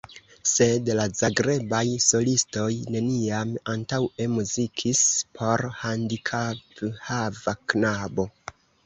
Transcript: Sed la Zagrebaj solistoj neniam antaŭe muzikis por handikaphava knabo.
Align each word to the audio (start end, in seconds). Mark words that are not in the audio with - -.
Sed 0.51 0.87
la 0.99 1.03
Zagrebaj 1.17 1.81
solistoj 2.05 2.69
neniam 2.95 3.51
antaŭe 3.73 4.27
muzikis 4.37 5.03
por 5.37 5.65
handikaphava 5.83 7.55
knabo. 7.75 8.27